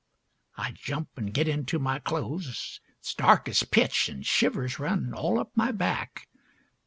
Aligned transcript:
I 0.57 0.71
jump 0.71 1.09
an' 1.15 1.27
get 1.27 1.47
into 1.47 1.77
my 1.77 1.99
clothes; 1.99 2.81
It's 2.97 3.13
dark 3.13 3.47
as 3.47 3.61
pitch, 3.61 4.09
an' 4.09 4.23
shivers 4.23 4.79
run 4.79 5.13
All 5.13 5.37
up 5.39 5.51
my 5.55 5.71
back. 5.71 6.27